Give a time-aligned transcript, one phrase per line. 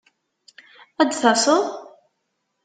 [1.01, 1.63] Ad d-taseḍ?